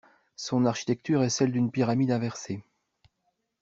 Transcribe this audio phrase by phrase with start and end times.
[0.35, 2.63] Son architecture est celle d’une pyramide inversée.